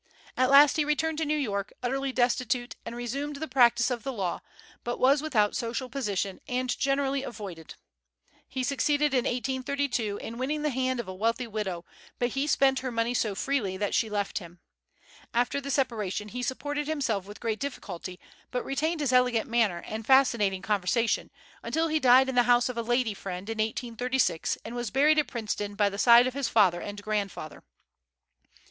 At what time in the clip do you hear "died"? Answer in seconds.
21.99-22.27